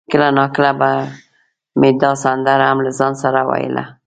[0.09, 0.89] کله ناکله به
[1.79, 3.83] مې دا سندره هم له ځانه سره ویله.